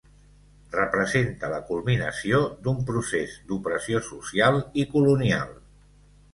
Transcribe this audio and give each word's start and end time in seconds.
Representà 0.75 1.49
la 1.51 1.59
culminació 1.67 2.41
d'un 2.67 2.81
procés 2.89 3.37
d'opressió 3.53 4.03
social 4.11 4.61
i 4.85 4.91
colonial. 4.99 5.57